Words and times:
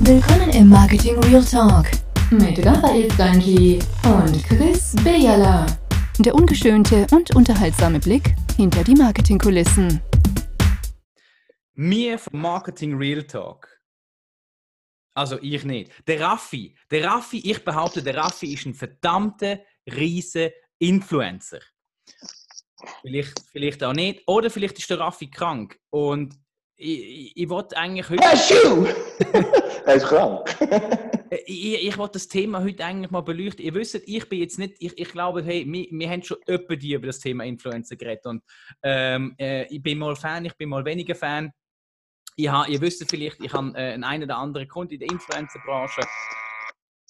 Willkommen 0.00 0.50
im 0.50 0.68
Marketing 0.68 1.18
Real 1.24 1.44
Talk 1.44 1.86
mit 2.30 2.64
Raphael 2.64 3.10
Stanji 3.12 3.80
und 4.04 4.44
Chris 4.44 4.94
Bejala. 5.02 5.66
Der 6.20 6.36
ungeschönte 6.36 7.04
und 7.10 7.34
unterhaltsame 7.34 7.98
Blick 7.98 8.36
hinter 8.56 8.84
die 8.84 8.94
Marketingkulissen. 8.94 10.00
Mir 11.74 12.16
vom 12.16 12.40
Marketing 12.40 12.96
Real 12.96 13.24
Talk. 13.24 13.68
Also 15.14 15.36
ich 15.42 15.64
nicht. 15.64 15.90
Der 16.06 16.20
Raffi, 16.20 16.76
der 16.92 17.04
Raffi, 17.04 17.38
ich 17.38 17.64
behaupte, 17.64 18.00
der 18.00 18.16
Raffi 18.16 18.54
ist 18.54 18.66
ein 18.66 18.74
verdammter 18.74 19.58
riese 19.84 20.52
Influencer. 20.78 21.58
Vielleicht, 23.02 23.40
vielleicht 23.50 23.82
auch 23.82 23.94
nicht. 23.94 24.22
Oder 24.28 24.48
vielleicht 24.48 24.78
ist 24.78 24.90
der 24.90 25.00
Raffi 25.00 25.28
krank. 25.28 25.76
Und 25.90 26.38
ich, 26.78 27.36
ich, 27.36 27.48
wollte 27.48 27.76
eigentlich 27.76 28.08
heute. 28.08 28.22
Er 29.84 29.94
ist 29.94 30.06
krank. 30.06 30.56
ich, 31.46 31.86
ich 31.86 31.98
wollte 31.98 32.12
das 32.14 32.28
Thema 32.28 32.62
heute 32.62 32.84
eigentlich 32.84 33.10
mal 33.10 33.22
beleuchten. 33.22 33.64
Ihr 33.64 33.74
wisst, 33.74 33.96
ich 33.96 34.28
bin 34.28 34.38
jetzt 34.38 34.58
nicht, 34.58 34.76
ich, 34.78 34.96
ich 34.96 35.08
glaube, 35.08 35.42
hey, 35.42 35.64
wir, 35.66 35.86
wir 35.90 36.10
haben 36.10 36.22
schon 36.22 36.38
öppe 36.46 36.78
die 36.78 36.92
über 36.92 37.08
das 37.08 37.18
Thema 37.18 37.44
Influencer 37.44 37.96
geredet. 37.96 38.26
Und 38.26 38.44
ähm, 38.82 39.34
äh, 39.38 39.66
ich 39.66 39.82
bin 39.82 39.98
mal 39.98 40.14
Fan, 40.14 40.44
ich 40.44 40.56
bin 40.56 40.68
mal 40.68 40.84
weniger 40.84 41.14
Fan. 41.14 41.52
Ich 42.36 42.48
ha, 42.48 42.64
ihr 42.68 42.80
wisst 42.80 43.04
vielleicht, 43.10 43.40
ich 43.40 43.52
habe 43.52 43.72
äh, 43.76 44.00
einen 44.00 44.22
oder 44.22 44.38
anderen 44.38 44.68
Kunden 44.68 44.94
in 44.94 45.00
der 45.00 45.10
Influencer-Branche. 45.10 46.02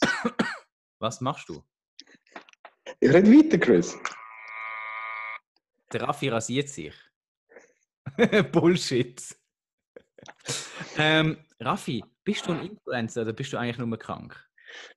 Was 0.99 1.21
machst 1.21 1.49
du? 1.51 1.63
Ich 3.01 3.13
rede 3.13 3.31
weiter, 3.31 3.59
Chris. 3.59 3.99
Der 5.93 6.03
Raffi 6.03 6.29
rasiert 6.29 6.69
sich. 6.71 6.95
Bullshit. 8.53 9.38
Ähm, 10.97 11.39
Raffi, 11.61 12.05
bist 12.25 12.47
du 12.47 12.53
ein 12.53 12.67
Influencer 12.67 13.23
oder 13.23 13.33
bist 13.33 13.53
du 13.53 13.57
eigentlich 13.57 13.79
nur 13.79 13.99
krank? 13.99 14.49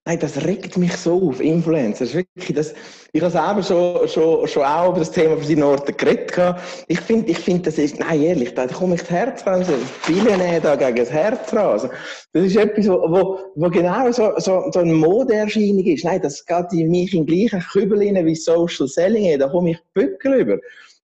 Nein, 0.06 0.20
das 0.20 0.44
regt 0.46 0.78
mich 0.78 0.96
so 0.98 1.30
auf, 1.30 1.40
Influencer. 1.40 2.06
Das 2.06 2.14
wirklich 2.14 2.56
das, 2.56 2.74
ich 3.14 3.22
habe 3.22 3.32
selber 3.32 3.64
schon, 3.64 4.08
schon, 4.08 4.48
schon 4.48 4.64
auch 4.64 4.90
über 4.90 5.00
das 5.00 5.12
Thema 5.12 5.38
verschiedene 5.38 5.66
Orte 5.66 5.94
geredet. 5.94 6.34
Ich 6.88 7.00
finde, 7.00 7.32
ich 7.32 7.38
find, 7.38 7.66
das 7.68 7.78
ist, 7.78 8.00
nein, 8.00 8.22
ehrlich, 8.22 8.54
da 8.54 8.68
komme 8.68 8.96
ich 8.96 9.02
das 9.02 9.12
Herz 9.12 9.46
ran. 9.46 9.64
Viele 10.02 10.38
nehmen 10.38 10.62
da 10.62 10.76
gegen 10.76 10.98
das 10.98 11.12
Herz 11.12 11.54
ran. 11.54 11.90
Das 12.34 12.44
ist 12.44 12.56
etwas, 12.56 12.88
wo, 12.88 13.00
wo, 13.12 13.40
wo 13.56 13.70
genau 13.70 14.12
so, 14.12 14.34
so, 14.38 14.70
so 14.72 14.80
eine 14.80 14.94
Modeerscheinung 14.94 15.86
ist. 15.86 16.04
Nein, 16.04 16.22
das 16.22 16.46
geht 16.46 16.74
in 16.74 16.90
mich 16.90 17.12
den 17.12 17.26
gleichen 17.26 17.62
Kübel 17.62 18.00
rein 18.00 18.26
wie 18.26 18.36
Social 18.36 18.88
Selling. 18.88 19.40
Da 19.40 19.48
komme 19.50 19.72
ich 19.72 19.80
Bückel 19.94 20.34
über. 20.34 20.58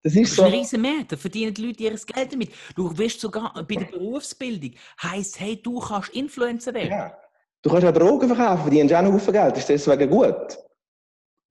Das 0.06 0.14
ist, 0.14 0.22
das 0.22 0.30
ist 0.30 0.36
so. 0.36 0.44
ein 0.44 0.52
riesen 0.52 1.08
da 1.08 1.17
verdienen 1.17 1.52
die 1.52 1.66
Leute 1.66 1.84
ihr 1.84 1.89
Geld 1.89 2.31
damit. 2.31 2.52
Du 2.75 2.95
wirst 2.95 3.20
sogar 3.20 3.52
bei 3.67 3.75
der 3.75 3.86
Berufsbildung, 3.86 4.73
heisst, 5.02 5.39
hey, 5.39 5.59
du 5.59 5.80
kannst 5.80 6.09
Influencer 6.09 6.75
werden. 6.75 6.92
Ja. 6.92 7.17
Du 7.64 7.72
kannst 7.72 7.86
ja 7.86 7.92
Drogen 7.92 8.28
verkaufen, 8.28 8.61
verdienst 8.61 8.94
auch 8.94 9.02
noch 9.02 9.20
viel 9.20 9.33
Geld. 9.33 9.58
Ist 9.58 9.67
das 9.67 9.83
deswegen 9.83 10.08
gut? 10.08 10.59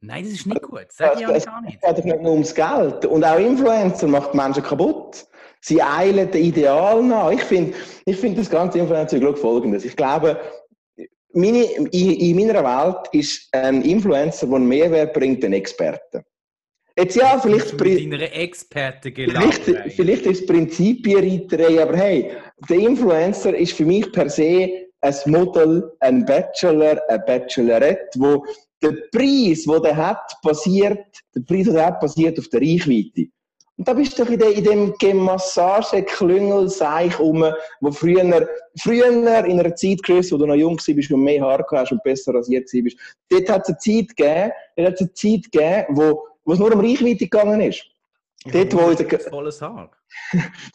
Nein, 0.03 0.23
das 0.23 0.35
ist 0.35 0.47
nicht 0.47 0.63
gut. 0.63 0.87
Sag 0.91 1.19
ich 1.19 1.27
auch 1.27 1.45
gar 1.45 1.63
nicht. 1.63 1.79
Es 1.83 1.97
geht 1.97 2.05
nicht 2.05 2.21
nur 2.21 2.31
ums 2.31 2.55
Geld. 2.55 3.07
Und 3.07 3.25
auch 3.25 3.39
Influencer 3.41 4.07
macht 4.07 4.35
Menschen 4.35 4.63
kaputt. 4.63 5.27
Sie 5.61 5.83
eilen 5.83 6.31
den 6.31 6.45
Ideal 6.45 7.03
nach. 7.03 7.33
Ich 7.33 7.43
finde 7.43 7.77
ich 8.05 8.17
find 8.17 8.39
das 8.39 8.49
ganze 8.49 8.79
Influencer 8.79 9.37
folgendes. 9.37 9.85
Ich 9.85 9.97
glaube, 9.97 10.39
meine, 11.33 11.65
in, 11.65 11.87
in, 11.89 12.37
meiner 12.37 12.63
Welt 12.63 13.09
ist 13.11 13.49
ein 13.53 13.83
Influencer, 13.83 14.47
der 14.47 14.55
einen 14.55 14.69
Mehrwert 14.69 15.13
bringt, 15.13 15.45
ein 15.45 15.55
Experte. 15.55 16.25
Jetzt 16.97 17.17
ja, 17.17 17.39
vielleicht. 17.41 17.79
Mit 17.79 18.13
deiner 18.13 18.33
Experte 18.33 19.11
vielleicht, 19.13 19.65
vielleicht 19.97 20.27
ist 20.27 20.47
Prinzipienreiterei, 20.47 21.83
aber 21.83 21.97
hey, 21.97 22.31
der 22.69 22.79
Influencer 22.79 23.57
ist 23.57 23.73
für 23.73 23.85
mich 23.85 24.11
per 24.13 24.29
se 24.29 24.87
ein 25.01 25.15
Model, 25.27 25.93
ein 26.01 26.25
Bachelor, 26.25 27.01
eine 27.09 27.19
Bachelorette, 27.27 28.19
wo 28.19 28.45
der 28.81 28.93
Preis, 29.13 29.65
den 29.65 29.85
er 29.85 29.97
hat, 29.97 30.37
basiert, 30.43 31.05
der 31.35 31.41
Preis, 31.41 31.65
den 31.65 31.77
er 31.77 31.87
hat, 31.87 32.01
basiert 32.01 32.39
auf 32.39 32.49
der 32.49 32.61
Reichweite. 32.61 33.29
Und 33.77 33.89
da 33.89 33.93
bist 33.93 34.17
du 34.17 34.25
doch 34.25 34.31
in, 34.31 34.39
de, 34.39 34.53
in 34.53 34.63
dem 34.63 34.95
Gemassage-Klüngel, 35.01 36.69
Seich 36.69 37.19
um, 37.19 37.45
wo 37.81 37.91
früher, 37.91 38.49
früher 38.81 39.09
in 39.09 39.27
einer 39.27 39.75
Zeit, 39.75 40.01
Chris, 40.05 40.31
wo 40.31 40.37
du 40.37 40.47
noch 40.47 40.55
jung 40.55 40.79
warst 40.79 41.11
und 41.11 41.25
mehr 41.25 41.43
Haar 41.43 41.67
hast 41.73 41.91
und 41.91 42.03
besser 42.05 42.35
rasiert 42.35 42.73
warst, 42.73 42.97
dort 43.31 43.51
hat 43.51 43.63
es 43.63 43.69
eine 43.71 43.79
Zeit 43.79 44.17
gegeben, 44.17 44.53
dort 44.77 44.89
hat 44.89 44.95
es 44.95 45.01
eine 45.01 45.13
Zeit 45.15 45.53
gegeben, 45.53 45.85
wo, 45.89 46.23
wo 46.45 46.53
es 46.53 46.59
nur 46.59 46.73
um 46.73 46.81
Reichweite 46.81 47.19
gegangen 47.19 47.61
ist. 47.61 47.85
Dort, 48.53 48.75
wo 48.75 48.81
unser, 48.81 49.05
das 49.05 49.25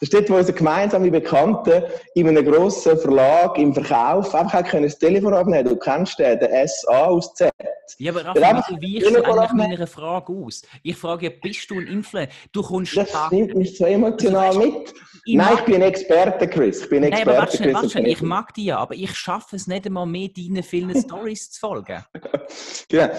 ist 0.00 0.12
dort, 0.12 0.28
wo 0.28 0.34
unsere 0.34 0.58
gemeinsame 0.58 1.08
Bekannte 1.08 1.88
in 2.14 2.28
einem 2.28 2.44
grossen 2.44 2.98
Verlag 2.98 3.56
im 3.58 3.72
Verkauf 3.72 4.34
einfach 4.34 4.64
können 4.64 4.82
das 4.84 4.98
Telefon 4.98 5.32
abnehmen 5.34 5.68
Du 5.68 5.76
kennst 5.76 6.18
den, 6.18 6.40
den 6.40 6.50
SA 6.66 7.06
aus 7.06 7.32
Z. 7.34 7.52
Ja, 7.98 8.10
aber 8.12 8.24
Raffi, 8.24 8.76
wie 8.80 9.00
weichst 9.00 9.14
du 9.14 9.22
eigentlich 9.22 9.52
meiner 9.52 9.86
Frage 9.86 10.32
aus? 10.32 10.62
Ich 10.82 10.96
frage 10.96 11.26
ja, 11.26 11.32
bist 11.40 11.70
du 11.70 11.78
ein 11.78 11.86
Influencer? 11.86 12.32
Du 12.50 12.62
kommst 12.62 12.96
Das 12.96 13.30
nimmt 13.30 13.54
mich 13.54 13.76
so 13.76 13.84
emotional 13.84 14.48
also, 14.48 14.60
mit. 14.60 14.92
Ich 15.26 15.36
Nein, 15.36 15.54
ich 15.54 15.60
bin 15.60 15.74
ein 15.76 15.82
Experte, 15.82 16.48
Chris. 16.48 16.82
Ich 16.82 16.88
bin 16.88 17.04
ein 17.04 17.12
Experte, 17.12 17.30
Nein, 17.30 17.38
aber 17.38 17.52
warte, 17.52 17.94
warte, 17.94 18.08
ich 18.08 18.22
mag 18.22 18.54
dich 18.54 18.64
ja, 18.64 18.78
aber 18.78 18.94
ich 18.94 19.14
schaffe 19.14 19.54
es 19.54 19.68
nicht 19.68 19.86
einmal 19.86 20.06
mehr, 20.06 20.28
deinen 20.28 20.64
vielen 20.64 21.00
Stories 21.00 21.52
zu 21.52 21.60
folgen. 21.60 22.04
genau. 22.88 23.10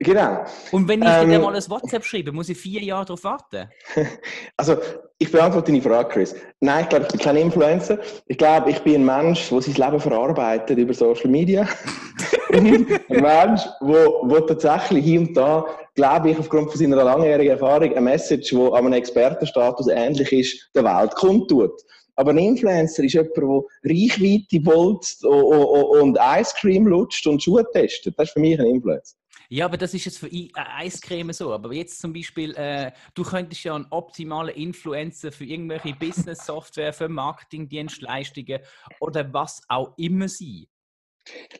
Genau. 0.00 0.44
Und 0.70 0.86
wenn 0.86 1.02
ich 1.02 1.08
ähm, 1.08 1.28
dir 1.28 1.40
mal 1.40 1.54
ein 1.54 1.62
WhatsApp 1.68 2.04
schreibe, 2.04 2.30
muss 2.30 2.48
ich 2.48 2.56
vier 2.56 2.82
Jahre 2.82 3.04
darauf 3.04 3.24
warten? 3.24 3.68
Also, 4.56 4.76
ich 5.18 5.30
beantworte 5.30 5.72
deine 5.72 5.82
Frage, 5.82 6.08
Chris. 6.08 6.36
Nein, 6.60 6.84
ich 6.84 6.88
glaube, 6.88 7.04
ich 7.06 7.12
bin 7.12 7.20
kein 7.20 7.36
Influencer. 7.36 7.98
Ich 8.26 8.38
glaube, 8.38 8.70
ich 8.70 8.80
bin 8.80 9.08
ein 9.08 9.24
Mensch, 9.24 9.48
der 9.48 9.60
sein 9.60 9.74
Leben 9.74 10.00
verarbeitet 10.00 10.78
über 10.78 10.94
Social 10.94 11.30
Media. 11.30 11.68
ein 12.52 12.86
Mensch, 13.08 13.62
der 13.80 14.46
tatsächlich 14.46 15.04
hier 15.04 15.20
und 15.20 15.36
da, 15.36 15.64
glaube 15.94 16.30
ich, 16.30 16.38
aufgrund 16.38 16.70
von 16.70 16.78
seiner 16.78 17.02
langjährigen 17.02 17.52
Erfahrung, 17.52 17.90
eine 17.90 18.00
Message, 18.00 18.50
die 18.50 18.56
an 18.56 18.74
einem 18.74 18.92
Expertenstatus 18.94 19.88
ähnlich 19.88 20.32
ist, 20.32 20.70
der 20.74 20.84
Welt 20.84 21.14
kundtut. 21.16 21.82
Aber 22.14 22.30
ein 22.30 22.38
Influencer 22.38 23.04
ist 23.04 23.14
jemand, 23.14 23.36
der 23.36 23.44
Reichweite 23.84 24.60
bolzt 24.60 25.24
und 25.24 26.18
Ice 26.18 26.54
Cream 26.58 26.86
lutscht 26.86 27.26
und 27.26 27.42
Schuhe 27.42 27.64
testet. 27.72 28.18
Das 28.18 28.28
ist 28.28 28.32
für 28.32 28.40
mich 28.40 28.58
ein 28.58 28.66
Influencer. 28.66 29.17
Ja, 29.50 29.64
aber 29.64 29.78
das 29.78 29.94
ist 29.94 30.04
jetzt 30.04 30.18
für 30.18 30.28
äh, 30.28 30.50
Eiscreme 30.54 31.32
so. 31.32 31.52
Aber 31.52 31.72
jetzt 31.72 32.00
zum 32.00 32.12
Beispiel, 32.12 32.54
äh, 32.54 32.92
du 33.14 33.22
könntest 33.22 33.64
ja 33.64 33.74
einen 33.74 33.86
optimalen 33.90 34.54
Influencer 34.54 35.32
für 35.32 35.44
irgendwelche 35.44 35.94
Business-Software, 35.94 36.92
für 36.92 37.08
Marketingdienstleistungen 37.08 38.60
oder 39.00 39.32
was 39.32 39.62
auch 39.68 39.96
immer 39.96 40.28
sein. 40.28 40.66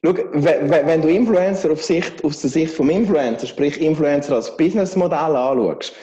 Schau, 0.04 0.14
wenn 0.14 1.02
du 1.02 1.08
Influencer 1.08 1.70
auf 1.70 1.82
Sicht, 1.82 2.24
aus 2.24 2.40
der 2.40 2.50
Sicht 2.50 2.72
vom 2.72 2.90
Influencer, 2.90 3.46
sprich 3.46 3.80
Influencer 3.80 4.36
als 4.36 4.54
Businessmodell 4.56 5.36
anschaust, 5.36 5.94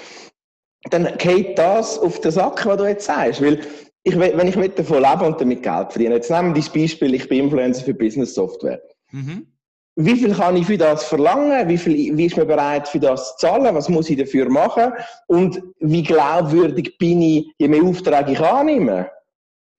dann 0.90 1.18
geht 1.18 1.58
das 1.58 1.98
auf 2.00 2.22
den 2.22 2.32
Sack, 2.32 2.66
was 2.66 2.78
du 2.78 2.86
jetzt 2.86 3.06
sagst. 3.06 3.42
Weil 3.42 3.62
ich, 4.04 4.18
wenn 4.18 4.48
ich 4.48 4.74
davon 4.76 5.02
lebe 5.02 5.26
und 5.26 5.42
damit 5.42 5.64
Geld 5.64 5.92
verdiene, 5.92 6.16
jetzt 6.16 6.30
nehmen 6.30 6.54
wir 6.54 6.62
das 6.62 6.72
Beispiel, 6.72 7.14
ich 7.16 7.28
bin 7.28 7.46
Influencer 7.46 7.84
für 7.84 7.94
Business-Software. 7.94 8.82
Mhm 9.12 9.55
wie 9.96 10.16
viel 10.16 10.34
kann 10.34 10.58
ich 10.58 10.66
für 10.66 10.78
das 10.78 11.06
verlangen? 11.06 11.70
Wie 11.70 11.78
viel 11.78 12.18
wie 12.18 12.26
ist 12.26 12.36
mir 12.36 12.46
bereit 12.46 12.88
für 12.88 13.00
das 13.00 13.38
zu 13.38 13.48
zahlen? 13.48 13.74
Was 13.76 13.88
muss 13.88 14.10
ich 14.10 14.18
dafür 14.18 14.50
machen? 14.50 14.92
Und 15.28 15.62
wie 15.80 16.04
glaubwürdig 16.04 16.98
bin 16.98 17.22
ich, 17.22 17.54
je 17.58 17.68
mehr 17.68 17.84
Aufträge 17.84 18.34
ich 18.34 18.40
annehme? 18.40 19.10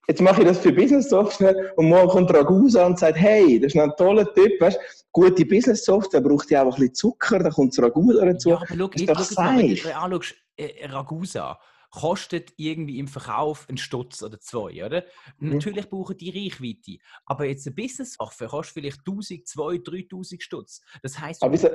Jetzt 0.09 0.23
mache 0.23 0.43
ich 0.43 0.49
das 0.49 0.59
für 0.59 0.73
Business 0.73 1.11
Software 1.11 1.73
und 1.77 1.89
morgen 1.89 2.09
kommt 2.09 2.33
Ragusa 2.33 2.87
und 2.87 2.99
sagt, 2.99 3.19
hey, 3.19 3.59
das 3.59 3.75
ist 3.75 3.81
ein 3.81 3.93
toller 3.97 4.33
Typ, 4.35 4.61
weißt, 4.61 4.79
gute 5.11 5.45
Business 5.45 5.85
Software 5.85 6.21
braucht 6.21 6.49
ja 6.51 6.63
auch 6.63 6.67
ein 6.67 6.81
bisschen 6.81 6.95
Zucker, 6.95 7.41
da 7.41 7.51
kommt 7.51 7.77
Ragusa 7.77 8.25
dazu. 8.25 8.51
Ja, 8.51 8.57
aber 8.57 8.67
schau, 8.67 8.91
ich, 8.95 9.07
schau, 9.07 9.43
mal, 9.43 9.59
wenn 9.59 9.75
du 9.75 9.97
anschaust, 9.97 10.35
äh, 10.57 10.87
Ragusa, 10.87 11.59
kostet 11.91 12.53
irgendwie 12.57 12.99
im 12.99 13.09
Verkauf 13.09 13.69
einen 13.69 13.79
Stutz 13.79 14.23
oder 14.23 14.39
zwei, 14.41 14.85
oder? 14.85 15.05
Mhm. 15.39 15.55
Natürlich 15.55 15.89
brauchen 15.89 16.17
die 16.17 16.31
Reichweite, 16.31 16.99
aber 17.25 17.47
jetzt 17.47 17.67
eine 17.67 17.75
Business-Software 17.75 18.49
kostet 18.49 18.75
vielleicht 18.75 18.99
1000, 19.01 19.47
2000, 19.47 19.89
3000 19.89 20.43
Stutz. 20.43 20.81
Das 21.03 21.19
heisst, 21.19 21.43
wieso, 21.49 21.69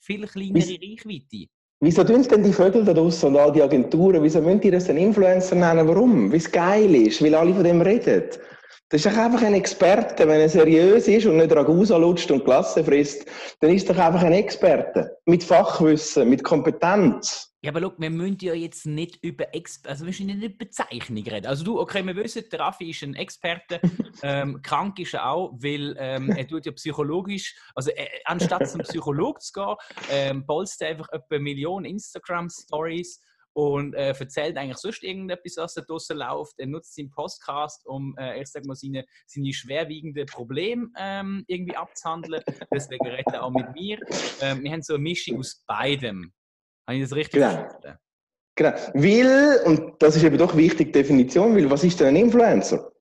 viel 0.00 0.26
kleinere 0.26 0.78
Reichweite. 0.80 1.48
Wieso 1.80 2.04
tun 2.04 2.22
denn 2.22 2.42
die 2.42 2.52
Vögel 2.54 2.84
da 2.84 2.94
draußen 2.94 3.28
und 3.28 3.36
all 3.36 3.52
die 3.52 3.62
Agenturen, 3.62 4.22
wieso 4.22 4.40
müssen 4.40 4.60
die 4.60 4.70
das 4.70 4.88
einen 4.88 4.98
Influencer 4.98 5.56
nennen? 5.56 5.86
Warum? 5.86 6.30
Weil 6.30 6.38
es 6.38 6.50
geil 6.50 6.94
ist, 6.94 7.22
weil 7.22 7.34
alle 7.34 7.52
von 7.52 7.64
dem 7.64 7.82
reden. 7.82 8.24
Das 8.88 9.04
ist 9.04 9.12
doch 9.12 9.18
einfach 9.18 9.42
ein 9.42 9.54
Experte. 9.54 10.28
Wenn 10.28 10.40
er 10.40 10.48
seriös 10.48 11.08
ist 11.08 11.26
und 11.26 11.38
nicht 11.38 11.54
Ragusa 11.54 11.96
lutscht 11.96 12.30
und 12.30 12.44
Klasse 12.44 12.84
frisst, 12.84 13.26
dann 13.60 13.70
ist 13.70 13.88
doch 13.88 13.98
einfach 13.98 14.22
ein 14.22 14.32
Experte. 14.32 15.18
Mit 15.26 15.42
Fachwissen, 15.42 16.28
mit 16.28 16.44
Kompetenz. 16.44 17.52
Ja, 17.66 17.72
aber 17.72 17.80
schau, 17.80 17.92
wir 17.98 18.10
müssen 18.10 18.38
ja 18.42 18.54
jetzt 18.54 18.86
nicht 18.86 19.18
über 19.24 19.52
Ex 19.52 19.80
also 19.86 20.04
wir 20.04 20.10
müssen 20.10 20.26
nicht 20.26 20.40
über 20.40 20.54
Bezeichnung 20.56 21.24
reden. 21.24 21.46
Also 21.46 21.64
du, 21.64 21.80
okay, 21.80 22.06
wir 22.06 22.14
wissen, 22.14 22.44
der 22.52 22.60
Raffi 22.60 22.90
ist 22.90 23.02
ein 23.02 23.14
Experte, 23.14 23.80
ähm, 24.22 24.62
krank 24.62 25.00
ist 25.00 25.14
er 25.14 25.28
auch, 25.28 25.52
weil 25.60 25.96
ähm, 25.98 26.30
er 26.30 26.46
tut 26.46 26.64
ja 26.64 26.70
psychologisch, 26.70 27.56
also 27.74 27.90
äh, 27.90 28.06
anstatt 28.24 28.68
zum 28.70 28.82
Psychologen 28.82 29.40
zu 29.40 29.52
gehen, 29.52 29.74
ähm, 30.12 30.46
bolzt 30.46 30.80
er 30.80 30.90
einfach 30.90 31.08
etwa 31.08 31.34
eine 31.34 31.40
Million 31.40 31.84
Instagram-Stories 31.84 33.20
und 33.56 33.94
äh, 33.94 34.08
erzählt 34.08 34.58
eigentlich 34.58 34.76
sonst 34.76 35.02
irgendetwas, 35.02 35.56
was 35.56 35.74
da 35.74 35.80
draußen 35.80 36.14
läuft. 36.14 36.58
Er 36.58 36.66
nutzt 36.66 36.94
seinen 36.94 37.10
Podcast, 37.10 37.86
um, 37.86 38.14
äh, 38.18 38.42
ich 38.42 38.48
sag 38.48 38.66
mal, 38.66 38.74
seine, 38.74 39.06
seine 39.26 39.50
schwerwiegenden 39.54 40.26
Probleme 40.26 40.90
ähm, 40.98 41.42
irgendwie 41.46 41.74
abzuhandeln. 41.74 42.42
Deswegen 42.74 43.06
redet 43.06 43.32
er 43.32 43.42
auch 43.42 43.50
mit 43.50 43.72
mir. 43.72 43.98
Ähm, 44.42 44.62
wir 44.62 44.72
haben 44.72 44.82
so 44.82 44.94
eine 44.94 45.02
Mischung 45.02 45.38
aus 45.38 45.64
beidem. 45.66 46.34
Habe 46.86 46.98
ich 46.98 47.04
das 47.04 47.14
richtig 47.14 47.40
Genau. 47.40 47.50
verstanden? 47.50 47.98
Genau. 48.56 48.72
Weil, 48.92 49.62
und 49.64 50.02
das 50.02 50.16
ist 50.16 50.24
eben 50.24 50.36
doch 50.36 50.54
wichtig, 50.54 50.92
Definition, 50.92 51.56
weil 51.56 51.70
was 51.70 51.82
ist 51.82 51.98
denn 51.98 52.08
ein 52.08 52.16
Influencer? 52.16 52.92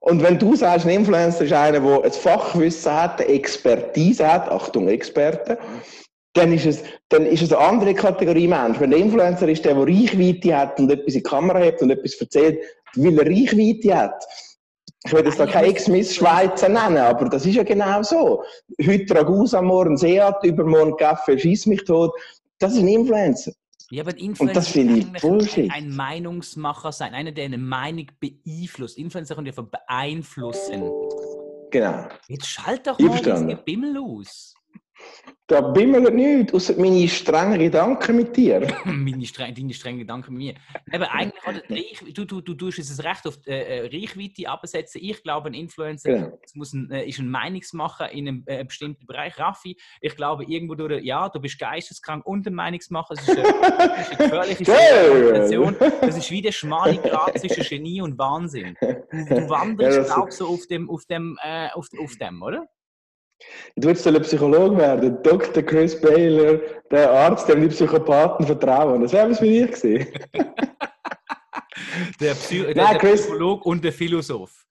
Und 0.00 0.22
wenn 0.22 0.38
du 0.38 0.56
sagst, 0.56 0.86
ein 0.86 0.92
Influencer 0.92 1.44
ist 1.44 1.52
einer, 1.52 1.80
der 1.80 2.04
ein 2.04 2.12
Fachwissen 2.12 2.90
hat, 2.92 3.20
eine 3.20 3.28
Expertise 3.28 4.26
hat, 4.26 4.48
Achtung, 4.48 4.88
Experte, 4.88 5.58
dann 6.34 6.52
ist 6.52 6.66
es, 6.66 6.82
dann 7.08 7.26
ist 7.26 7.42
es 7.42 7.52
eine 7.52 7.66
andere 7.66 7.94
Kategorie 7.94 8.48
Mensch. 8.48 8.78
Wenn 8.80 8.90
der 8.90 9.00
Influencer 9.00 9.48
ist 9.48 9.64
der, 9.64 9.74
der 9.74 9.84
Reichweite 9.84 10.56
hat 10.56 10.78
und 10.78 10.90
etwas 10.90 11.14
in 11.14 11.22
die 11.22 11.22
Kamera 11.22 11.58
hat 11.60 11.82
und 11.82 11.90
etwas 11.90 12.14
erzählt, 12.14 12.60
weil 12.94 13.18
er 13.18 13.26
Reichweite 13.26 13.96
hat. 13.96 14.24
Ich 15.04 15.12
will 15.12 15.24
jetzt 15.24 15.38
da 15.38 15.46
keine 15.46 15.68
Ex-Miss 15.68 16.16
Schweizer 16.16 16.68
nennen, 16.68 16.98
aber 16.98 17.28
das 17.28 17.46
ist 17.46 17.54
ja 17.54 17.62
genau 17.62 18.02
so. 18.02 18.42
Heute 18.84 19.14
Ragusa, 19.14 19.62
morgen 19.62 19.96
Seat, 19.96 20.36
übermorgen 20.42 20.96
Kaffee, 20.96 21.38
schieß 21.38 21.66
mich 21.66 21.84
tot. 21.84 22.12
Das 22.58 22.72
ist 22.72 22.80
ein 22.80 22.88
Influencer. 22.88 23.52
Ja, 23.90 24.02
aber 24.02 24.10
ein 24.10 24.18
Influencer 24.18 24.54
das 24.54 24.72
kann 24.72 24.88
ein, 24.88 25.70
ein 25.70 25.96
Meinungsmacher 25.96 26.92
sein, 26.92 27.14
einer, 27.14 27.32
der 27.32 27.46
eine 27.46 27.58
Meinung 27.58 28.06
beeinflusst. 28.20 28.98
Influencer 28.98 29.34
können 29.34 29.46
ja 29.46 29.52
von 29.52 29.70
beeinflussen. 29.70 30.90
Genau. 31.70 32.08
Jetzt 32.26 32.46
schalt 32.46 32.86
doch 32.86 32.98
mal 32.98 33.20
diesen 33.20 33.58
Bimmel 33.64 33.98
aus. 33.98 34.54
Da 35.46 35.62
bimmelt 35.62 36.12
nichts, 36.14 36.52
außer 36.52 36.74
meine 36.78 37.08
strengen 37.08 37.58
Gedanken 37.58 38.16
mit 38.16 38.36
dir. 38.36 38.66
Meine 38.84 39.24
streng, 39.24 39.54
deine 39.54 39.72
strengen 39.72 40.00
Gedanken 40.00 40.34
mit 40.34 40.38
mir. 40.42 40.54
Eben, 40.92 41.04
eigentlich, 41.04 41.42
Reich, 41.70 42.12
du, 42.12 42.26
du, 42.26 42.42
du 42.42 42.52
tust 42.52 42.78
es 42.78 43.02
recht 43.02 43.26
auf 43.26 43.38
die 43.38 43.48
äh, 43.50 43.78
äh, 43.78 43.90
Reichweite 43.90 44.46
absetzen. 44.46 45.00
Ich 45.02 45.22
glaube, 45.22 45.48
ein 45.48 45.54
Influencer 45.54 46.12
Genau. 46.12 46.38
muss 46.54 46.74
ein, 46.74 46.90
äh, 46.90 47.06
ist 47.08 47.18
ein 47.18 47.30
Meinungsmacher 47.30 48.10
in 48.12 48.28
einem 48.28 48.42
äh, 48.44 48.62
bestimmten 48.62 49.06
Bereich. 49.06 49.38
Raffi, 49.38 49.78
ich 50.02 50.14
glaube, 50.16 50.44
irgendwo 50.44 50.74
durch, 50.74 51.02
ja, 51.02 51.30
du 51.30 51.40
bist 51.40 51.58
geisteskrank 51.58 52.26
und 52.26 52.46
ein 52.46 52.52
Meinungsmacher. 52.54 53.14
Es 53.14 53.22
ist 53.26 53.30
eine, 53.30 53.42
das 53.42 54.00
ist 54.10 54.20
eine 54.20 54.28
gefährliche 54.28 54.64
Kombination. 55.10 55.76
Das 56.02 56.16
ist 56.18 56.30
wie 56.30 56.42
der 56.42 56.52
schmale 56.52 56.98
Grad 56.98 57.38
zwischen 57.38 57.64
Genie 57.64 58.02
und 58.02 58.18
Wahnsinn. 58.18 58.76
Du, 58.80 59.24
du 59.24 59.48
wanderst, 59.48 59.96
Ja, 59.96 60.02
das- 60.02 60.14
glaub 60.14 60.30
so 60.30 60.46
auf 60.48 60.66
dem, 60.66 60.90
auf 60.90 61.06
dem, 61.06 61.38
äh, 61.42 61.68
auf, 61.72 61.86
auf 61.98 62.16
dem, 62.16 62.42
oder? 62.42 62.66
Du 63.76 63.88
willst 63.88 64.06
ein 64.06 64.20
Psychologe 64.22 64.76
werden, 64.76 65.18
Dr. 65.22 65.62
Chris 65.62 66.00
Baylor, 66.00 66.58
der 66.90 67.10
Arzt, 67.10 67.48
dem 67.48 67.60
die 67.62 67.68
Psychopathen 67.68 68.46
vertrauen. 68.46 69.02
Das 69.02 69.12
wäre 69.12 69.30
was 69.30 69.38
für 69.38 69.44
dich 69.46 69.70
gewesen. 69.70 70.06
Der, 72.20 72.34
Psy 72.34 72.58
der, 72.64 72.74
Nein, 72.74 72.86
der 72.92 72.98
Chris- 72.98 73.22
Psychologe 73.22 73.64
und 73.64 73.84
der 73.84 73.92
Philosoph. 73.92 74.66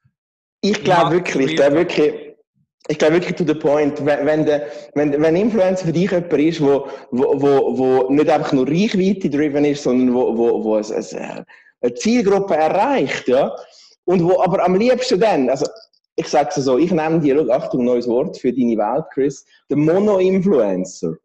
Ich 0.62 0.84
glaube 0.84 1.12
wirklich, 1.16 1.56
der 1.56 1.68
Talk. 1.70 1.78
wirklich, 1.78 2.14
ich 2.90 2.98
glaube 2.98 3.16
wirklich 3.16 3.36
to 3.36 3.46
the 3.46 3.54
point, 3.54 4.06
wenn, 4.06 4.46
der, 4.46 4.68
wenn, 4.96 5.20
wenn 5.22 5.36
Influencer 5.36 5.86
für 5.86 5.94
dich 5.94 6.12
jemand 6.12 6.34
ist, 6.34 6.62
wo, 6.62 6.88
wo, 7.12 7.42
wo, 7.42 7.78
wo 7.78 8.12
nicht 8.12 8.30
einfach 8.30 8.52
nur 8.52 8.68
Reichweite 8.68 9.30
driven 9.30 9.64
ist, 9.66 9.84
sondern 9.84 10.14
wo, 10.14 10.38
wo, 10.38 10.64
wo 10.64 10.78
es, 10.78 10.90
es, 10.90 11.14
äh, 11.14 11.44
eine 11.82 11.94
Zielgruppe 11.94 12.56
erreicht, 12.56 13.28
ja, 13.28 13.56
und 14.06 14.24
wo 14.24 14.42
aber 14.42 14.64
am 14.66 14.76
liebsten 14.76 15.20
dann, 15.20 15.50
also 15.50 15.66
ich 16.18 16.28
sage 16.28 16.50
es 16.50 16.56
so, 16.56 16.78
ich 16.78 16.92
nenne 16.92 17.20
dir, 17.20 17.48
Achtung, 17.50 17.86
neues 17.86 18.08
Wort 18.08 18.38
für 18.38 18.52
deine 18.52 18.76
Welt, 18.76 19.06
Chris, 19.14 19.46
der 19.70 19.78
Mono-Influencer. 19.78 21.16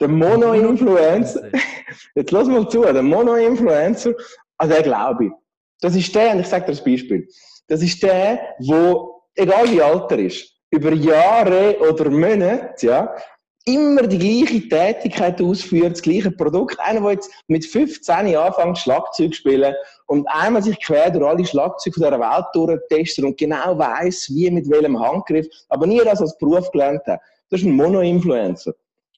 Der 0.00 0.08
Mono-Influencer, 0.08 1.50
jetzt 2.16 2.32
lass 2.32 2.48
mal 2.48 2.68
zu, 2.68 2.82
der 2.82 3.02
Mono-Influencer, 3.02 4.12
also 4.58 4.74
den 4.74 4.82
glaube 4.82 5.26
ich. 5.26 5.32
Das 5.80 5.94
ist 5.94 6.12
der, 6.14 6.32
und 6.32 6.40
ich 6.40 6.48
sage 6.48 6.64
dir 6.66 6.72
das 6.72 6.84
Beispiel, 6.84 7.28
das 7.68 7.80
ist 7.80 8.02
der, 8.02 8.40
wo, 8.58 9.22
egal 9.36 9.70
wie 9.70 9.80
alt 9.80 10.10
er 10.10 10.18
ist, 10.18 10.52
über 10.70 10.92
Jahre 10.92 11.78
oder 11.78 12.10
Monate, 12.10 12.86
ja, 12.86 13.14
immer 13.66 14.06
die 14.06 14.18
gleiche 14.18 14.68
Tätigkeit 14.68 15.40
ausführt, 15.40 15.92
das 15.92 16.02
gleiche 16.02 16.30
Produkt. 16.30 16.78
Einer, 16.80 17.00
der 17.00 17.12
jetzt 17.12 17.30
mit 17.46 17.64
15 17.64 18.36
anfängt, 18.36 18.78
Schlagzeug 18.78 19.32
zu 19.32 19.36
spielen 19.36 19.74
und 20.06 20.26
einmal 20.28 20.62
sich 20.62 20.78
quer 20.84 21.10
durch 21.10 21.24
alle 21.24 21.46
Schlagzeuge 21.46 21.94
dieser 21.96 22.20
Welt 22.20 22.46
durchtestet 22.52 23.24
und 23.24 23.38
genau 23.38 23.78
weiß, 23.78 24.30
wie, 24.34 24.50
mit 24.50 24.68
welchem 24.68 25.00
Handgriff, 25.00 25.46
aber 25.68 25.86
nie 25.86 26.00
das 26.04 26.20
als 26.20 26.36
Beruf 26.38 26.70
gelernt 26.72 27.02
hat. 27.06 27.20
Das 27.50 27.60
ist 27.60 27.66
ein 27.66 27.72
Mono-Influencer. 27.72 28.74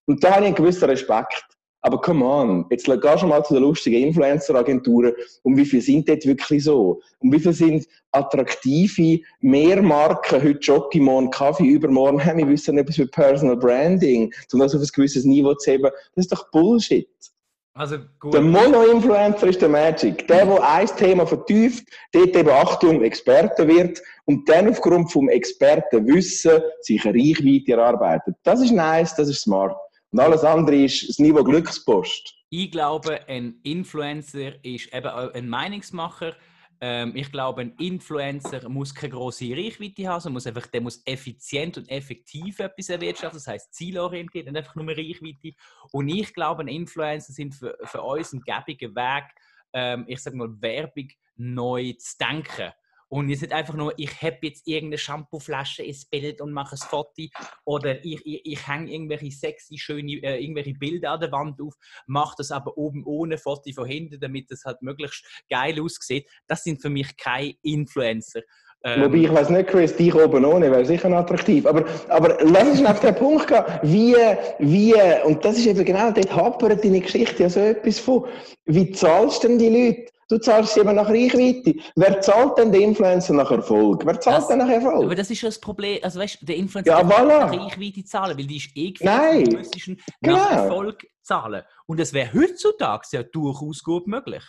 Und 0.07 0.23
da 0.23 0.33
habe 0.33 0.43
ich 0.43 0.47
einen 0.47 0.55
gewissen 0.55 0.85
Respekt. 0.85 1.45
Aber 1.87 2.01
come 2.01 2.25
on, 2.25 2.67
jetzt 2.69 2.87
geh 2.87 3.19
schon 3.19 3.29
mal 3.29 3.45
zu 3.45 3.55
den 3.55 3.63
lustigen 3.63 4.09
Influencer-Agenturen. 4.09 5.13
Und 5.45 5.57
wie 5.57 5.65
viele 5.65 5.83
sind 5.83 6.09
dort 6.09 6.27
wirklich 6.27 6.65
so? 6.65 7.01
Und 7.21 7.33
wie 7.33 7.39
viele 7.39 7.53
sind 7.53 7.87
attraktive 8.11 9.21
Mehrmarken, 9.39 10.43
heute 10.43 10.59
Jockey, 10.59 10.99
morgen 10.99 11.31
Kaffee, 11.31 11.69
übermorgen, 11.69 12.19
hey, 12.19 12.37
wir 12.39 12.49
wissen 12.49 12.77
etwas 12.77 12.97
für 12.97 13.07
Personal 13.07 13.57
Branding, 13.57 14.35
um 14.53 14.59
das 14.59 14.75
auf 14.75 14.81
ein 14.81 14.89
gewisses 14.93 15.25
Niveau 15.25 15.55
zu 15.55 15.71
heben. 15.71 15.85
Das 16.17 16.25
ist 16.25 16.33
doch 16.33 16.51
Bullshit. 16.51 17.09
Also 17.73 17.99
gut. 18.19 18.35
Der 18.35 18.41
Mono-Influencer 18.41 19.47
ist 19.47 19.63
der 19.63 19.69
Magic. 19.69 20.27
Der, 20.27 20.45
der 20.45 20.69
ein 20.69 20.87
Thema 20.89 21.25
vertieft, 21.25 21.87
dort 22.11 22.35
eben 22.35 22.51
Achtung, 22.51 23.05
Experte 23.05 23.69
wird 23.69 24.03
und 24.25 24.49
dann 24.49 24.69
aufgrund 24.69 25.13
vom 25.13 25.29
Expertenwissen 25.29 26.63
sich 26.81 27.07
eine 27.07 27.17
Reichweite 27.17 27.81
erarbeitet. 27.81 28.35
Das 28.43 28.61
ist 28.61 28.73
nice, 28.73 29.15
das 29.15 29.29
ist 29.29 29.43
smart. 29.43 29.77
Und 30.11 30.21
alles 30.21 30.45
andere 30.45 30.85
ist 30.85 31.09
das 31.09 31.19
Niveau 31.19 31.43
Glückspost. 31.43 32.35
Ich 32.51 32.71
glaube, 32.71 33.29
ein 33.29 33.61
Influencer 33.65 34.65
ist 34.65 34.93
eben 34.95 35.07
ein 35.09 35.49
Meinungsmacher. 35.49 36.35
Ähm, 36.81 37.13
ich 37.15 37.33
glaube, 37.33 37.63
ein 37.63 37.75
Influencer 37.79 38.69
muss 38.69 38.95
keine 38.95 39.15
große 39.15 39.51
Reichweite 39.51 40.07
haben, 40.09 40.21
sondern 40.21 40.35
muss 40.35 40.47
einfach, 40.47 40.67
der 40.67 40.81
muss 40.81 41.03
effizient 41.07 41.79
und 41.79 41.89
effektiv 41.91 42.59
etwas 42.61 42.89
erwirtschaften, 42.89 43.39
das 43.39 43.47
heißt 43.47 43.75
zielorientiert, 43.75 44.47
nicht 44.47 44.57
einfach 44.57 44.75
nur 44.75 44.89
Reichweite. 44.89 45.55
Und 45.93 46.09
ich 46.09 46.33
glaube, 46.35 46.63
ein 46.63 46.69
Influencer 46.69 47.33
sind 47.33 47.55
für, 47.55 47.77
für 47.85 48.03
uns 48.03 48.33
ein 48.33 48.43
gäbiger 48.43 48.95
Weg, 48.95 49.25
ähm, 49.73 50.05
ich 50.07 50.23
sage 50.23 50.37
mal, 50.37 50.51
Werbung 50.61 51.09
neu 51.37 51.95
zu 51.95 52.17
denken. 52.19 52.73
Und 53.09 53.29
jetzt 53.29 53.43
nicht 53.43 53.53
einfach 53.53 53.75
nur, 53.75 53.95
ich 53.97 54.21
habe 54.23 54.39
jetzt 54.43 54.67
irgendeine 54.67 54.99
Shampooflasche 54.99 55.83
ins 55.83 56.07
Bild 56.07 56.41
und 56.41 56.53
mache 56.53 56.75
ein 56.77 56.89
Foto 56.89 57.27
oder 57.65 58.05
ich, 58.05 58.25
ich, 58.27 58.41
ich 58.45 58.67
hänge 58.67 58.93
irgendwelche 58.93 59.31
sexy, 59.31 59.79
schöne, 59.79 60.15
äh, 60.23 60.43
irgendwelche 60.43 60.75
Bilder 60.75 61.13
an 61.13 61.21
der 61.21 61.33
Wand 61.33 61.61
auf, 61.61 61.75
mache 62.07 62.35
das 62.39 62.51
aber 62.51 62.77
oben 62.77 63.05
ohne 63.05 63.39
Foto 63.39 63.71
von 63.73 63.87
hinten, 63.87 64.19
damit 64.19 64.51
es 64.51 64.65
halt 64.65 64.83
möglichst 64.83 65.25
geil 65.49 65.81
aussieht. 65.81 66.29
Das 66.49 66.65
sind 66.65 66.83
für 66.83 66.91
mich 66.91 67.17
keine 67.17 67.55
Influencer. 67.63 68.43
Ähm, 68.85 69.03
Wobei, 69.03 69.19
ich 69.19 69.33
weiß 69.33 69.51
nicht, 69.51 69.69
Chris, 69.69 69.97
dich 69.97 70.15
oben 70.15 70.45
ohne 70.45 70.71
wäre 70.71 70.85
sicher 70.85 71.11
attraktiv. 71.11 71.67
Aber, 71.67 71.85
aber 72.09 72.39
lass 72.43 72.69
uns 72.69 72.85
auf 72.85 73.01
den 73.01 73.15
Punkt 73.15 73.49
gehen, 73.49 73.65
wie, 73.83 74.15
wie, 74.59 74.95
und 75.25 75.45
das 75.45 75.59
ist 75.59 75.67
eben 75.67 75.85
genau, 75.85 76.11
dort 76.11 76.35
hapert 76.35 76.85
deine 76.85 77.01
Geschichte 77.01 77.45
ja 77.45 77.49
so 77.49 77.61
etwas 77.61 77.99
von. 77.99 78.27
Wie 78.65 78.91
zahlst 78.93 79.45
denn 79.45 79.59
die 79.59 79.69
Leute? 79.69 80.13
Du 80.29 80.39
zahlst 80.39 80.77
eben 80.77 80.95
nach 80.97 81.09
Reichweite. 81.09 81.75
Wer 81.95 82.21
zahlt 82.21 82.59
denn 82.59 82.73
den 82.73 82.83
Influencer 82.83 83.33
nach 83.33 83.51
Erfolg? 83.51 84.05
Wer 84.05 84.21
zahlt 84.21 84.39
Das- 84.39 84.49
denn 84.49 84.59
nach 84.59 84.69
Erfolg? 84.69 85.05
aber 85.05 85.15
das 85.15 85.31
ist 85.31 85.41
ja 85.41 85.49
das 85.49 85.61
Problem. 85.61 86.01
Also 86.03 86.19
weißt 86.19 86.43
du, 86.43 86.47
der 86.47 86.57
Influencer 86.57 86.91
Ja, 86.91 87.01
kann 87.01 87.11
voilà. 87.11 87.39
nach 87.39 87.53
Reichweite 87.53 88.05
zahlen, 88.05 88.37
weil 88.37 88.47
die 88.47 88.57
ist 88.57 88.71
eh 88.77 88.93
Nein. 89.03 89.45
gefährdet, 89.45 89.53
du 89.53 89.57
müsstest 89.59 89.89
nach 89.89 89.97
Genau. 90.23 90.49
Erfolg 90.65 91.07
zahlen. 91.23 91.63
Und 91.87 92.01
das 92.01 92.13
wäre 92.13 92.33
heutzutage 92.35 93.07
ja 93.13 93.23
durchaus 93.23 93.83
gut 93.85 94.09
möglich. 94.09 94.43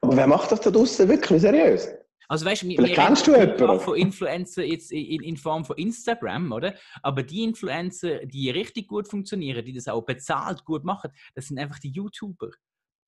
Aber 0.00 0.16
wer 0.16 0.26
macht 0.26 0.52
das 0.52 0.60
da 0.60 0.70
draussen 0.70 1.08
wirklich 1.08 1.42
seriös? 1.42 1.88
Also 2.30 2.44
weißt 2.44 2.62
du, 2.62 2.68
wir, 2.68 2.78
wir 2.78 2.92
kennst 2.94 3.26
du 3.26 3.32
jemanden? 3.34 3.80
von 3.80 3.96
Influencer 3.96 4.62
jetzt 4.62 4.92
in, 4.92 5.22
in 5.22 5.36
Form 5.36 5.64
von 5.64 5.76
Instagram, 5.76 6.52
oder? 6.52 6.74
Aber 7.02 7.22
die 7.22 7.42
Influencer, 7.42 8.24
die 8.26 8.50
richtig 8.50 8.86
gut 8.86 9.08
funktionieren, 9.08 9.64
die 9.64 9.72
das 9.72 9.88
auch 9.88 10.02
bezahlt 10.02 10.64
gut 10.64 10.84
machen, 10.84 11.10
das 11.34 11.46
sind 11.46 11.58
einfach 11.58 11.78
die 11.78 11.90
YouTuber. 11.90 12.50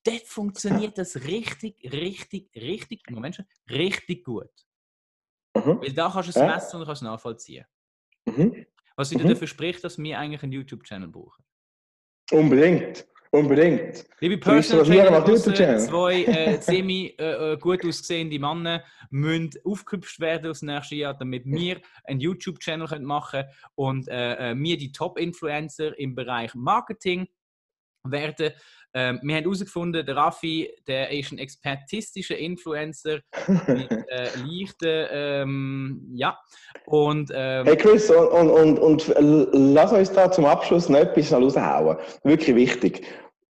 Dort 0.04 0.22
funktioniert 0.26 0.96
das 0.98 1.16
richtig, 1.24 1.76
richtig, 1.92 2.50
richtig, 2.56 3.02
Moment 3.10 3.36
schon, 3.36 3.46
richtig 3.70 4.24
gut. 4.24 4.50
Mhm. 5.54 5.80
Weil 5.80 5.92
da 5.92 6.10
kannst 6.10 6.34
du 6.34 6.40
es 6.40 6.46
messen 6.46 6.80
und 6.80 6.86
kannst 6.86 7.02
es 7.02 7.06
nachvollziehen. 7.06 7.64
Mhm. 8.26 8.66
Was 8.96 9.10
wieder 9.10 9.24
Mhm. 9.24 9.30
dafür 9.30 9.46
spricht, 9.46 9.82
dass 9.84 9.98
wir 9.98 10.18
eigentlich 10.18 10.42
einen 10.42 10.52
YouTube-Channel 10.52 11.08
brauchen. 11.08 11.44
Unbedingt. 12.32 13.06
Unbedingt. 13.32 14.04
Liebe 14.18 14.38
Du 14.38 14.50
bist 14.50 14.70
Personal 14.70 14.80
was 14.80 14.88
hier 14.88 15.02
Trainer, 15.04 15.16
am 15.18 15.24
draussen, 15.24 15.52
YouTube-Channel. 15.52 15.80
zwei 15.80 16.24
äh, 16.24 16.60
semi 16.60 17.14
äh, 17.16 17.52
äh, 17.52 17.56
gut 17.58 17.84
aussehende 17.86 18.38
Männer 18.40 18.82
müssen 19.10 19.50
aufgehübscht 19.64 20.18
werden 20.18 20.50
aus 20.50 20.62
nächsten 20.62 20.96
Jahr, 20.96 21.14
damit 21.14 21.44
wir 21.46 21.80
einen 22.04 22.18
YouTube-Channel 22.18 22.88
können 22.88 23.04
machen 23.04 23.44
und 23.76 24.08
äh, 24.08 24.50
äh, 24.50 24.54
wir 24.58 24.76
die 24.76 24.90
Top-Influencer 24.90 25.96
im 25.96 26.16
Bereich 26.16 26.54
Marketing 26.56 27.28
werden. 28.04 28.52
Ähm, 28.92 29.20
wir 29.22 29.36
haben 29.36 29.44
herausgefunden, 29.44 30.04
der 30.04 30.16
Raffi, 30.16 30.68
der 30.88 31.10
ist 31.10 31.30
ein 31.30 31.38
expertistischer 31.38 32.36
Influencer 32.36 33.20
mit 33.68 33.90
äh, 33.90 34.28
leichten, 34.44 35.06
ähm, 35.12 36.10
ja, 36.14 36.36
und 36.86 37.30
ähm, 37.32 37.66
Hey 37.66 37.76
Chris, 37.76 38.10
und, 38.10 38.50
und, 38.50 38.78
und, 38.78 39.08
und 39.10 39.48
lass 39.74 39.92
uns 39.92 40.10
da 40.10 40.30
zum 40.30 40.44
Abschluss 40.44 40.88
noch 40.88 40.98
etwas 40.98 41.30
noch 41.30 41.40
raushauen. 41.40 41.98
Wirklich 42.24 42.56
wichtig. 42.56 43.06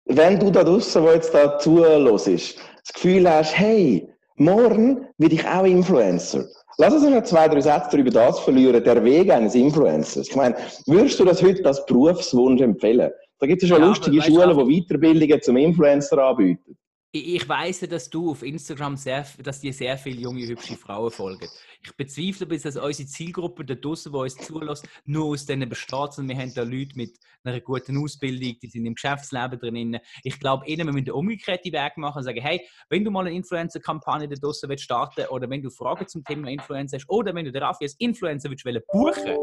wenn 0.06 0.40
du 0.40 0.50
da 0.50 0.64
draußen, 0.64 1.02
wo 1.02 1.10
jetzt 1.10 1.32
da 1.32 1.58
zuhörst, 1.58 2.26
das 2.26 2.92
Gefühl 2.94 3.30
hast, 3.30 3.56
hey, 3.56 4.08
morgen 4.36 5.06
werde 5.18 5.34
ich 5.34 5.46
auch 5.46 5.64
Influencer. 5.64 6.46
Lass 6.78 6.94
uns 6.94 7.08
noch 7.08 7.24
zwei, 7.24 7.48
drei 7.48 7.60
Sätze 7.60 7.88
darüber 7.90 8.10
das 8.10 8.38
verlieren, 8.38 8.82
der 8.82 9.02
Weg 9.02 9.30
eines 9.30 9.56
Influencers. 9.56 10.28
Ich 10.28 10.36
meine, 10.36 10.54
würdest 10.86 11.18
du 11.18 11.24
das 11.24 11.42
heute 11.42 11.64
als 11.66 11.84
Berufswunsch 11.86 12.60
empfehlen? 12.60 13.10
Da 13.38 13.47
gibt 13.47 13.62
es 13.62 13.68
schon 13.68 13.80
ja, 13.80 13.87
lustige 13.87 14.21
Schulen, 14.23 14.68
die 14.68 14.80
Weiterbildungen 14.80 15.42
zum 15.42 15.57
Influencer 15.57 16.18
anbieten 16.18 16.76
ich 17.11 17.49
weiß, 17.49 17.80
dass 17.88 18.11
du 18.11 18.30
auf 18.30 18.42
Instagram 18.42 18.97
sehr, 18.97 19.26
dass 19.42 19.61
dir 19.61 19.73
sehr 19.73 19.97
viele 19.97 20.21
junge, 20.21 20.47
hübsche 20.47 20.76
Frauen 20.76 21.11
folgen. 21.11 21.49
Ich 21.83 21.97
bezweifle 21.97 22.45
bis, 22.45 22.62
dass 22.62 22.76
unsere 22.76 23.09
Zielgruppe 23.09 23.64
da 23.64 23.75
draußen, 23.75 24.12
die 24.12 24.18
uns 24.18 24.37
zulässt, 24.37 24.87
nur 25.07 25.26
aus 25.26 25.47
denen 25.47 25.68
besteht, 25.68 26.12
sondern 26.12 26.37
wir 26.37 26.42
haben 26.42 26.52
da 26.54 26.62
Leute 26.62 26.97
mit 26.97 27.18
einer 27.45 27.61
guten 27.61 27.97
Ausbildung, 27.97 28.57
die 28.62 28.68
sind 28.68 28.85
im 28.85 28.95
Geschäftsleben 28.95 29.59
drin. 29.59 29.99
Ich 30.23 30.38
glaube, 30.38 30.66
ihnen 30.66 30.87
wir 30.87 30.92
müssen 30.92 31.07
den 31.07 31.14
umgekehrten 31.14 31.73
Weg 31.73 31.97
machen 31.97 32.18
und 32.18 32.25
sagen, 32.25 32.42
hey, 32.42 32.61
wenn 32.90 33.04
du 33.04 33.11
mal 33.11 33.26
eine 33.26 33.35
Influencer-Kampagne 33.35 34.28
da 34.28 34.76
starten 34.76 35.26
oder 35.28 35.49
wenn 35.49 35.62
du 35.62 35.71
Fragen 35.71 36.07
zum 36.07 36.25
Thema 36.25 36.49
Influencer 36.50 36.99
hast 36.99 37.09
oder 37.09 37.35
wenn 37.35 37.47
du 37.47 37.52
den 37.52 37.62
Raffi 37.62 37.85
als 37.85 37.95
Influencer 37.99 38.50
willst, 38.50 38.87
buchen 38.88 39.37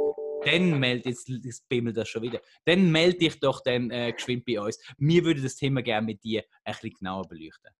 dann 0.45 0.79
melde 0.79 1.09
jetzt 1.09 1.29
das 1.43 1.61
bimmelt 1.61 1.97
das 1.97 2.07
schon 2.07 2.21
wieder. 2.21 2.39
Dann 2.65 2.91
melde 2.91 3.17
dich 3.17 3.39
doch 3.39 3.61
dann 3.61 3.89
äh, 3.91 4.13
geschwind 4.13 4.45
bei 4.45 4.59
uns. 4.59 4.79
Wir 4.97 5.23
würden 5.25 5.43
das 5.43 5.55
Thema 5.55 5.81
gerne 5.81 6.05
mit 6.05 6.23
dir 6.23 6.43
ein 6.63 6.73
bisschen 6.73 6.93
genauer 6.99 7.27
beleuchten. 7.27 7.71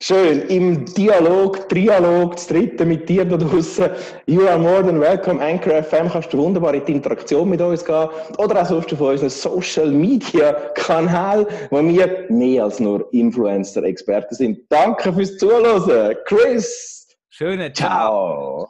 Schön, 0.00 0.42
im 0.42 0.84
Dialog, 0.84 1.68
Trialog, 1.68 2.36
das 2.36 2.46
dritte 2.46 2.84
mit 2.84 3.08
dir 3.08 3.24
da 3.24 3.36
draußen. 3.36 3.90
You 4.26 4.46
are 4.46 4.56
more 4.56 4.80
than 4.80 5.00
welcome. 5.00 5.42
Anchor 5.44 5.82
FM 5.82 6.08
kannst 6.08 6.32
du 6.32 6.38
wunderbar 6.38 6.72
in 6.74 6.84
die 6.84 6.92
Interaktion 6.92 7.48
mit 7.48 7.60
uns 7.60 7.84
gehen. 7.84 8.08
Oder 8.38 8.62
auch 8.62 8.66
sonst 8.66 8.92
auf 8.92 9.00
unseren 9.00 9.28
Social 9.28 9.90
Media 9.90 10.52
Kanal, 10.76 11.48
wo 11.70 11.82
wir 11.82 12.26
mehr 12.28 12.64
als 12.64 12.78
nur 12.78 13.12
Influencer-Experten 13.12 14.36
sind. 14.36 14.60
Danke 14.68 15.12
fürs 15.12 15.36
Zuhören. 15.36 16.16
Chris. 16.26 17.08
Schöne 17.28 17.72
Ciao. 17.72 18.68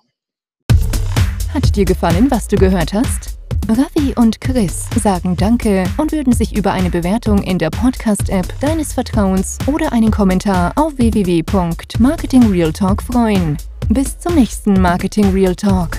Hat 1.53 1.77
dir 1.77 1.85
gefallen, 1.85 2.31
was 2.31 2.49
du 2.49 2.57
gehört 2.57 2.95
hast? 2.95 3.28
Ravi 3.71 4.15
und 4.17 4.41
Chris 4.41 4.87
sagen 5.03 5.37
Danke 5.37 5.85
und 5.99 6.13
würden 6.13 6.33
sich 6.33 6.57
über 6.57 6.73
eine 6.73 6.89
Bewertung 6.89 7.43
in 7.43 7.59
der 7.59 7.69
Podcast-App 7.69 8.59
deines 8.61 8.95
Vertrauens 8.95 9.59
oder 9.67 9.93
einen 9.93 10.11
Kommentar 10.11 10.73
auf 10.77 10.97
www.marketingrealtalk 10.97 13.03
freuen. 13.03 13.59
Bis 13.91 14.19
zum 14.19 14.37
nächsten 14.37 14.81
Marketing 14.81 15.33
Real 15.33 15.55
Talk. 15.55 15.99